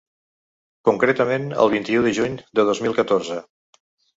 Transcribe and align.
Concretament 0.89 1.45
el 1.65 1.71
vint-i-u 1.75 2.07
de 2.07 2.15
juny 2.21 2.35
de 2.61 2.69
dos 2.71 2.85
mil 2.87 2.97
catorze. 3.03 3.39